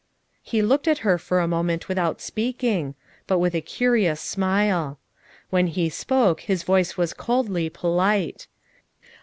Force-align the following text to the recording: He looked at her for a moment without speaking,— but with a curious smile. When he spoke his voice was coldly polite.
He 0.41 0.63
looked 0.63 0.87
at 0.87 0.97
her 1.05 1.19
for 1.19 1.39
a 1.39 1.47
moment 1.47 1.87
without 1.87 2.21
speaking,— 2.21 2.95
but 3.27 3.37
with 3.37 3.53
a 3.53 3.61
curious 3.61 4.19
smile. 4.19 4.97
When 5.51 5.67
he 5.67 5.89
spoke 5.89 6.41
his 6.41 6.63
voice 6.63 6.97
was 6.97 7.13
coldly 7.13 7.69
polite. 7.69 8.47